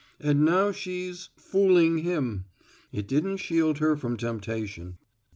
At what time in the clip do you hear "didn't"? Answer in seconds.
3.07-3.37